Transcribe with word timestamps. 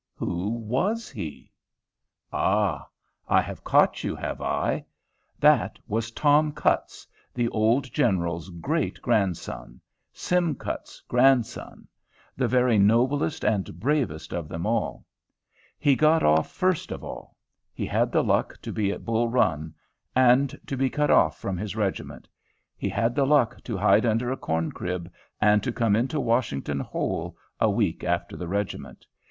Who 0.15 0.49
was 0.49 1.09
he? 1.11 1.51
Ah! 2.33 2.87
I 3.27 3.39
have 3.39 3.63
caught 3.63 4.03
you, 4.03 4.15
have 4.15 4.41
I? 4.41 4.83
That 5.39 5.77
was 5.87 6.09
Tom 6.09 6.53
Cutts, 6.53 7.05
the 7.35 7.47
old 7.49 7.93
General's 7.93 8.49
great 8.49 8.99
grandson, 9.03 9.79
Sim 10.11 10.55
Cutts's 10.55 11.01
grandson, 11.07 11.87
the 12.35 12.47
very 12.47 12.79
noblest 12.79 13.45
and 13.45 13.79
bravest 13.79 14.33
of 14.33 14.47
them 14.47 14.65
all. 14.65 15.05
He 15.77 15.95
got 15.95 16.23
off 16.23 16.51
first 16.51 16.91
of 16.91 17.03
all. 17.03 17.37
He 17.71 17.85
had 17.85 18.11
the 18.11 18.23
luck 18.23 18.57
to 18.63 18.71
be 18.73 18.91
at 18.91 19.05
Bull 19.05 19.29
Run, 19.29 19.71
and 20.15 20.59
to 20.65 20.75
be 20.75 20.89
cut 20.89 21.11
off 21.11 21.37
from 21.37 21.57
his 21.57 21.75
regiment. 21.75 22.27
He 22.75 22.89
had 22.89 23.13
the 23.13 23.27
luck 23.27 23.61
to 23.65 23.77
hide 23.77 24.07
under 24.07 24.31
a 24.31 24.35
corn 24.35 24.71
crib, 24.71 25.11
and 25.39 25.61
to 25.61 25.71
come 25.71 25.95
into 25.95 26.19
Washington 26.19 26.79
whole, 26.79 27.37
a 27.59 27.69
week 27.69 28.03
after 28.03 28.35
the 28.35 28.47
regiment. 28.47 29.05